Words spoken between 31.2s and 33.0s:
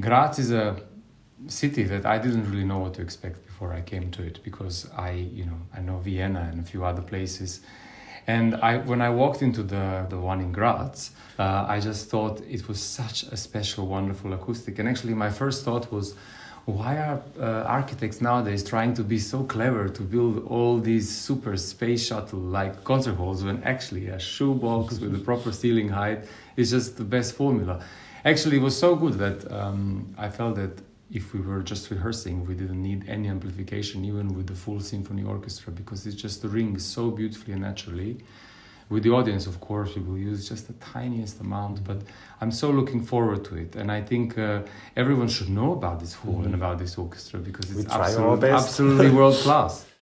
we were just rehearsing, we didn't